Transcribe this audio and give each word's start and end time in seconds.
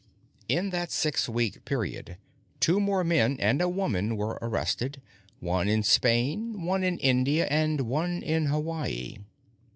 In 0.49 0.71
that 0.71 0.89
six 0.89 1.29
week 1.29 1.63
period, 1.63 2.17
two 2.59 2.79
more 2.79 3.03
men 3.03 3.37
and 3.39 3.61
a 3.61 3.69
woman 3.69 4.17
were 4.17 4.39
arrested 4.41 4.99
one 5.39 5.67
in 5.69 5.83
Spain, 5.83 6.63
one 6.65 6.83
in 6.83 6.97
India, 6.97 7.45
and 7.51 7.81
one 7.81 8.23
in 8.23 8.47
Hawaii. 8.47 9.17